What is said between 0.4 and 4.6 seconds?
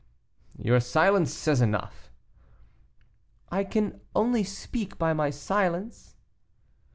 "Your silence says enough." "I can only